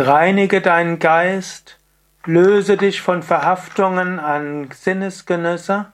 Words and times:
Reinige 0.00 0.60
deinen 0.60 1.00
Geist, 1.00 1.76
löse 2.24 2.76
dich 2.76 3.02
von 3.02 3.24
Verhaftungen 3.24 4.20
an 4.20 4.70
Sinnesgenüsse 4.70 5.86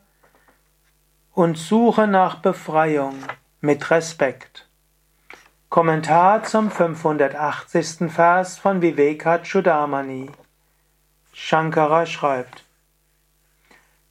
und 1.32 1.56
suche 1.56 2.06
nach 2.06 2.42
Befreiung 2.42 3.14
mit 3.62 3.90
Respekt. 3.90 4.68
Kommentar 5.70 6.44
zum 6.44 6.70
580. 6.70 8.12
Vers 8.12 8.58
von 8.58 8.82
Vivekachudamani. 8.82 10.30
Shankara 11.32 12.04
schreibt 12.04 12.62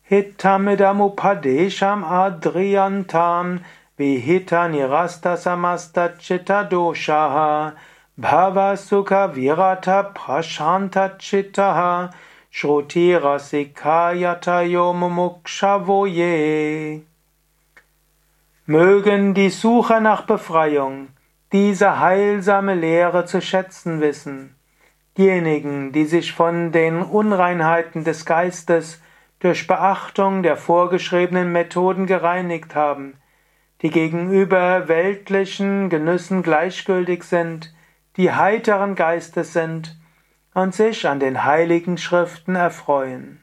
Hittamidamupadesham 0.01 2.03
adriyantam 2.03 3.59
vihita 3.95 4.69
nirasta 4.69 5.37
samasta 5.37 6.17
chitta 6.17 6.63
doshaha 6.63 7.73
Bhava 8.15 8.77
Sukha 8.77 9.33
Virata 9.33 10.13
Prashanta 10.13 11.17
Chittaha 11.17 12.13
Shruti 12.53 13.19
Rasikayata 13.19 14.61
Yomumukshavoye. 14.69 17.01
Mögen 18.67 19.33
die 19.33 19.49
Sucher 19.49 19.99
nach 19.99 20.27
Befreiung 20.27 21.07
diese 21.51 21.99
heilsame 21.99 22.75
Lehre 22.75 23.25
zu 23.25 23.41
schätzen 23.41 23.99
wissen. 23.99 24.55
Diejenigen, 25.17 25.91
die 25.91 26.05
sich 26.05 26.33
von 26.33 26.71
den 26.71 27.01
Unreinheiten 27.01 28.03
des 28.03 28.27
Geistes 28.27 29.01
durch 29.39 29.65
Beachtung 29.65 30.43
der 30.43 30.57
vorgeschriebenen 30.57 31.51
Methoden 31.51 32.05
gereinigt 32.05 32.75
haben, 32.75 33.15
die 33.81 33.89
gegenüber 33.89 34.87
weltlichen 34.87 35.89
Genüssen 35.89 36.43
gleichgültig 36.43 37.23
sind, 37.23 37.73
die 38.17 38.31
heiteren 38.31 38.95
Geistes 38.95 39.53
sind 39.53 39.97
und 40.53 40.75
sich 40.75 41.07
an 41.07 41.19
den 41.19 41.43
heiligen 41.43 41.97
Schriften 41.97 42.55
erfreuen. 42.55 43.41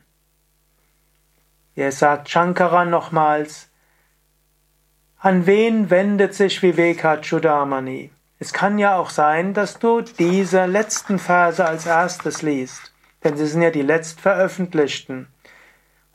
Er 1.74 1.92
sagt 1.92 2.28
Shankara 2.28 2.84
nochmals, 2.84 3.70
an 5.18 5.46
wen 5.46 5.90
wendet 5.90 6.34
sich 6.34 6.62
Vivekachudamani? 6.62 8.10
Es 8.38 8.52
kann 8.52 8.78
ja 8.78 8.96
auch 8.96 9.10
sein, 9.10 9.52
dass 9.52 9.78
du 9.78 10.00
diese 10.00 10.64
letzten 10.66 11.18
Verse 11.18 11.62
als 11.64 11.86
erstes 11.86 12.40
liest, 12.40 12.94
denn 13.22 13.36
sie 13.36 13.46
sind 13.46 13.60
ja 13.60 13.70
die 13.70 13.82
letztveröffentlichten. 13.82 15.26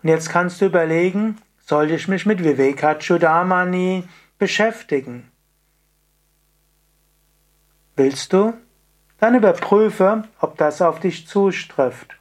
Und 0.02 0.10
jetzt 0.10 0.30
kannst 0.30 0.60
du 0.60 0.66
überlegen, 0.66 1.38
soll 1.60 1.92
ich 1.92 2.08
mich 2.08 2.26
mit 2.26 2.44
Vivekachudamani 2.44 4.06
beschäftigen? 4.40 5.32
Willst 7.96 8.34
du? 8.34 8.54
Dann 9.20 9.36
überprüfe, 9.36 10.24
ob 10.42 10.58
das 10.58 10.82
auf 10.82 11.00
dich 11.00 11.28
zustrifft. 11.28 12.18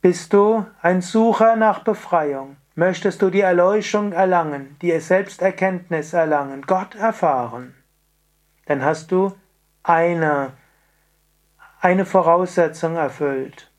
Bist 0.00 0.32
du 0.32 0.64
ein 0.80 1.02
Sucher 1.02 1.56
nach 1.56 1.84
Befreiung? 1.84 2.56
Möchtest 2.74 3.22
du 3.22 3.30
die 3.30 3.40
Erleuchtung 3.40 4.12
erlangen, 4.12 4.76
die 4.80 4.98
Selbsterkenntnis 4.98 6.12
erlangen, 6.12 6.62
Gott 6.62 6.94
erfahren? 6.94 7.74
Dann 8.66 8.84
hast 8.84 9.10
du 9.10 9.34
eine, 9.82 10.52
eine 11.80 12.06
Voraussetzung 12.06 12.96
erfüllt. 12.96 13.70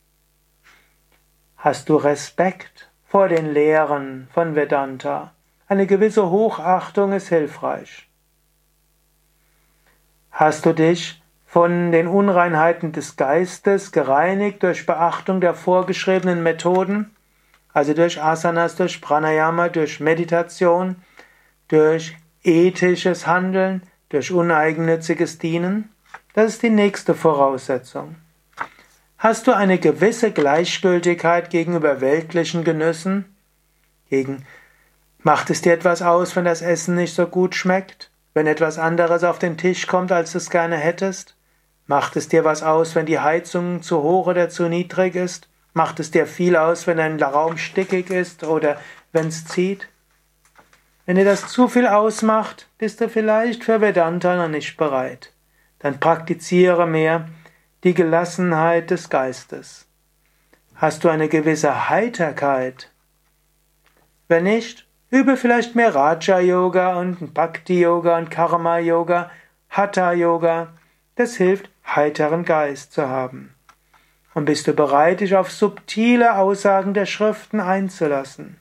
Hast 1.58 1.88
du 1.88 1.96
Respekt 1.96 2.92
vor 3.06 3.30
den 3.30 3.54
Lehren 3.54 4.28
von 4.34 4.56
Vedanta? 4.56 5.32
Eine 5.68 5.88
gewisse 5.88 6.30
Hochachtung 6.30 7.14
ist 7.14 7.30
hilfreich. 7.30 8.10
Hast 10.34 10.66
du 10.66 10.74
dich 10.74 11.22
von 11.46 11.92
den 11.92 12.08
Unreinheiten 12.08 12.92
des 12.92 13.18
Geistes 13.18 13.92
gereinigt 13.92 14.64
durch 14.64 14.88
Beachtung 14.88 15.42
der 15.42 15.54
vorgeschriebenen 15.54 16.42
Methoden, 16.42 17.16
also 17.72 17.94
durch 17.94 18.20
Asanas, 18.20 18.76
durch 18.76 19.00
Pranayama, 19.00 19.70
durch 19.70 20.00
Meditation, 20.00 20.96
durch 21.68 22.18
ethisches 22.42 23.28
Handeln, 23.28 23.84
durch 24.10 24.32
uneigennütziges 24.32 25.38
Dienen? 25.38 25.90
Das 26.34 26.54
ist 26.54 26.64
die 26.64 26.72
nächste 26.72 27.14
Voraussetzung. 27.14 28.16
Hast 29.20 29.46
du 29.46 29.56
eine 29.56 29.78
gewisse 29.78 30.32
Gleichgültigkeit 30.32 31.52
gegenüber 31.52 32.02
weltlichen 32.02 32.64
Genüssen? 32.64 33.38
Gegen 34.10 34.48
Macht 35.20 35.52
es 35.52 35.62
dir 35.62 35.74
etwas 35.74 36.02
aus, 36.02 36.36
wenn 36.36 36.44
das 36.44 36.64
Essen 36.64 36.96
nicht 36.96 37.14
so 37.14 37.28
gut 37.28 37.54
schmeckt? 37.54 38.10
Wenn 38.34 38.48
etwas 38.48 38.80
anderes 38.80 39.24
auf 39.24 39.40
den 39.40 39.58
Tisch 39.58 39.88
kommt, 39.88 40.12
als 40.12 40.32
du 40.32 40.40
es 40.40 40.50
gerne 40.50 40.78
hättest? 40.78 41.36
Macht 41.86 42.16
es 42.16 42.30
dir 42.30 42.44
was 42.44 42.64
aus, 42.64 42.96
wenn 42.96 43.06
die 43.06 43.20
Heizung 43.20 43.82
zu 43.82 44.02
hoch 44.02 44.28
oder 44.28 44.50
zu 44.50 44.70
niedrig 44.70 45.16
ist? 45.16 45.50
Macht 45.74 46.00
es 46.00 46.12
dir 46.12 46.26
viel 46.26 46.56
aus, 46.56 46.88
wenn 46.88 47.00
ein 47.00 47.22
Raum 47.22 47.58
stickig 47.58 48.10
ist 48.10 48.44
oder 48.44 48.78
wenn 49.12 49.28
es 49.28 49.46
zieht? 49.46 49.88
Wenn 51.06 51.18
dir 51.18 51.26
das 51.26 51.48
zu 51.48 51.68
viel 51.68 51.88
ausmacht, 51.88 52.70
bist 52.78 53.02
du 53.02 53.10
vielleicht 53.10 53.64
für 53.64 53.82
Vedanta 53.82 54.36
noch 54.36 54.48
nicht 54.48 54.78
bereit. 54.78 55.34
Dann 55.80 56.00
praktiziere 56.00 56.88
mehr 56.88 57.28
die 57.84 57.94
Gelassenheit 57.94 58.90
des 58.90 59.10
Geistes. 59.10 59.88
Hast 60.76 61.04
du 61.04 61.10
eine 61.10 61.28
gewisse 61.28 61.90
Heiterkeit? 61.90 62.90
Wenn 64.30 64.46
nicht, 64.46 64.88
Übe 65.14 65.38
vielleicht 65.38 65.76
mehr 65.76 65.94
Raja-Yoga 65.94 66.96
und 66.96 67.36
Bhakti-Yoga 67.36 68.18
und 68.18 68.32
Karma-Yoga, 68.32 69.30
Hatha-Yoga. 69.70 70.70
Das 71.14 71.36
hilft, 71.36 71.70
heiteren 71.86 72.46
Geist 72.46 72.94
zu 72.94 73.08
haben. 73.08 73.54
Und 74.34 74.46
bist 74.46 74.66
du 74.66 74.74
bereit, 74.74 75.20
dich 75.20 75.36
auf 75.36 75.52
subtile 75.52 76.36
Aussagen 76.36 76.96
der 76.96 77.06
Schriften 77.06 77.60
einzulassen? 77.60 78.60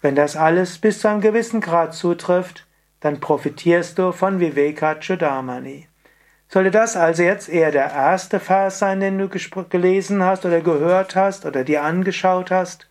Wenn 0.00 0.14
das 0.14 0.34
alles 0.34 0.78
bis 0.78 1.00
zu 1.00 1.08
einem 1.08 1.20
gewissen 1.20 1.60
Grad 1.60 1.92
zutrifft, 1.92 2.66
dann 3.00 3.20
profitierst 3.20 3.98
du 3.98 4.12
von 4.12 4.40
Vivekachudamani. 4.40 5.88
Sollte 6.48 6.70
das 6.70 6.96
also 6.96 7.22
jetzt 7.22 7.50
eher 7.50 7.70
der 7.70 7.92
erste 7.92 8.40
Vers 8.40 8.78
sein, 8.78 9.00
den 9.00 9.18
du 9.18 9.28
gelesen 9.28 10.22
hast 10.24 10.46
oder 10.46 10.62
gehört 10.62 11.16
hast 11.16 11.44
oder 11.44 11.64
dir 11.64 11.82
angeschaut 11.82 12.50
hast, 12.50 12.88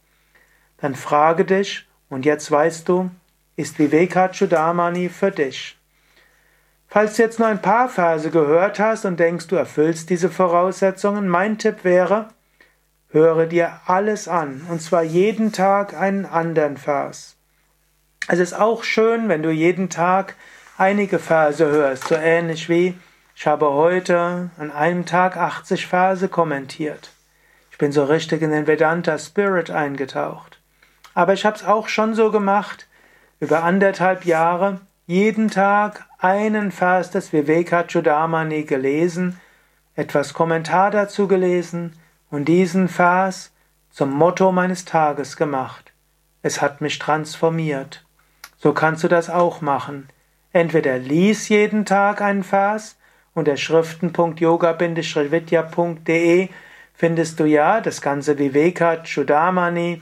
dann 0.78 0.94
frage 0.94 1.44
dich, 1.44 1.87
und 2.10 2.26
jetzt 2.26 2.50
weißt 2.50 2.88
du, 2.88 3.10
ist 3.56 3.80
Vivekachudamani 3.80 5.10
für 5.10 5.32
dich. 5.32 5.78
Falls 6.88 7.16
du 7.16 7.24
jetzt 7.24 7.40
nur 7.40 7.48
ein 7.48 7.62
paar 7.62 7.90
Verse 7.90 8.30
gehört 8.30 8.80
hast 8.80 9.06
und 9.06 9.20
denkst, 9.20 9.48
du 9.48 9.56
erfüllst 9.56 10.10
diese 10.10 10.30
Voraussetzungen, 10.30 11.28
mein 11.28 11.58
Tipp 11.58 11.84
wäre, 11.84 12.30
höre 13.10 13.46
dir 13.46 13.82
alles 13.86 14.28
an, 14.28 14.66
und 14.70 14.82
zwar 14.82 15.04
jeden 15.04 15.52
Tag 15.52 15.94
einen 15.94 16.26
anderen 16.26 16.78
Vers. 16.78 17.36
Es 18.28 18.40
ist 18.40 18.54
auch 18.54 18.84
schön, 18.84 19.30
wenn 19.30 19.44
du 19.44 19.52
jeden 19.52 19.90
Tag 19.90 20.36
einige 20.78 21.20
Verse 21.20 21.66
hörst, 21.66 22.08
so 22.08 22.16
ähnlich 22.16 22.70
wie 22.70 22.96
ich 23.40 23.46
habe 23.46 23.72
heute 23.72 24.50
an 24.58 24.72
einem 24.72 25.06
Tag 25.06 25.38
80 25.38 25.86
Verse 25.86 26.28
kommentiert. 26.28 27.12
Ich 27.70 27.78
bin 27.78 27.92
so 27.92 28.04
richtig 28.04 28.42
in 28.42 28.50
den 28.50 28.66
Vedanta 28.66 29.20
Spirit 29.20 29.70
eingetaucht. 29.70 30.57
Aber 31.18 31.34
ich 31.34 31.44
habe 31.46 31.56
es 31.56 31.66
auch 31.66 31.88
schon 31.88 32.14
so 32.14 32.30
gemacht, 32.30 32.88
über 33.40 33.64
anderthalb 33.64 34.26
Jahre, 34.26 34.82
jeden 35.08 35.50
Tag 35.50 36.06
einen 36.20 36.72
Vers 36.72 37.10
des 37.10 37.34
Vivekachudamani 37.34 38.66
gelesen, 38.66 39.40
etwas 39.96 40.36
Kommentar 40.36 40.92
dazu 40.92 41.28
gelesen 41.28 41.94
und 42.30 42.46
diesen 42.46 42.88
Vers 42.88 43.52
zum 43.90 44.12
Motto 44.12 44.52
meines 44.52 44.86
Tages 44.86 45.38
gemacht. 45.38 45.92
Es 46.44 46.62
hat 46.62 46.82
mich 46.82 47.00
transformiert. 47.00 48.06
So 48.60 48.74
kannst 48.74 49.04
du 49.04 49.08
das 49.08 49.32
auch 49.32 49.60
machen. 49.60 50.10
Entweder 50.54 51.00
lies 51.00 51.50
jeden 51.50 51.86
Tag 51.86 52.22
einen 52.22 52.44
Vers 52.44 52.96
unter 53.34 53.58
schriften.yoga-vidya.de 53.58 56.50
findest 56.94 57.40
du 57.40 57.46
ja 57.46 57.82
das 57.82 58.02
ganze 58.02 58.38
Vivekachudamani 58.38 60.00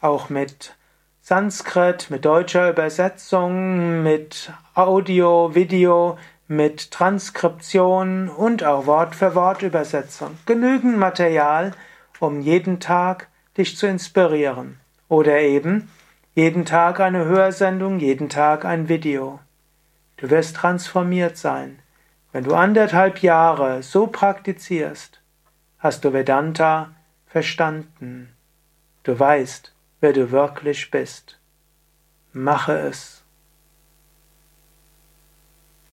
auch 0.00 0.28
mit 0.28 0.76
Sanskrit, 1.20 2.10
mit 2.10 2.24
deutscher 2.24 2.70
Übersetzung, 2.70 4.02
mit 4.02 4.52
Audio, 4.74 5.54
Video, 5.54 6.18
mit 6.46 6.90
Transkription 6.90 8.28
und 8.28 8.64
auch 8.64 8.86
Wort 8.86 9.14
für 9.14 9.34
Wort 9.34 9.62
Übersetzung. 9.62 10.38
Genügend 10.46 10.96
Material, 10.96 11.72
um 12.20 12.40
jeden 12.40 12.80
Tag 12.80 13.28
dich 13.56 13.76
zu 13.76 13.86
inspirieren. 13.86 14.80
Oder 15.08 15.40
eben 15.40 15.90
jeden 16.34 16.64
Tag 16.64 17.00
eine 17.00 17.24
Hörsendung, 17.24 17.98
jeden 17.98 18.28
Tag 18.28 18.64
ein 18.64 18.88
Video. 18.88 19.40
Du 20.16 20.30
wirst 20.30 20.56
transformiert 20.56 21.36
sein. 21.36 21.80
Wenn 22.32 22.44
du 22.44 22.54
anderthalb 22.54 23.22
Jahre 23.22 23.82
so 23.82 24.06
praktizierst, 24.06 25.20
hast 25.78 26.04
du 26.04 26.12
Vedanta 26.12 26.92
verstanden. 27.26 28.34
Du 29.02 29.18
weißt, 29.18 29.74
wer 30.00 30.12
du 30.12 30.30
wirklich 30.30 30.90
bist. 30.90 31.40
Mache 32.32 32.78
es. 32.78 33.24